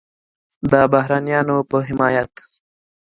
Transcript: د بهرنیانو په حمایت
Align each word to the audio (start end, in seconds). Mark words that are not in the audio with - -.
د 0.71 0.73
بهرنیانو 0.93 1.57
په 1.69 1.77
حمایت 1.87 2.33